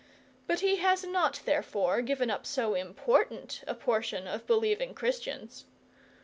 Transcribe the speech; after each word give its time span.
But 0.47 0.61
he 0.61 0.77
has 0.77 1.03
not, 1.03 1.41
therefore, 1.45 2.01
given 2.01 2.31
up 2.31 2.43
so 2.47 2.73
important 2.73 3.63
a 3.67 3.75
portion 3.75 4.27
of 4.27 4.47
believing 4.47 4.95
Christians. 4.95 5.65